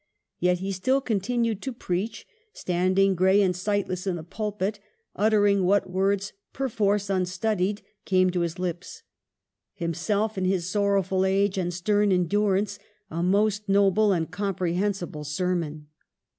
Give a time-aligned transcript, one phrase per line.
[0.39, 4.79] Yet he still continued to preach; standing gray and sightless in the pulpit,
[5.15, 9.03] utter ing what words (perforce unstudied) came to his lips.
[9.75, 12.79] Himself in his sorrowful age and stern endurance
[13.11, 15.85] a most noble and comprehensible sermon.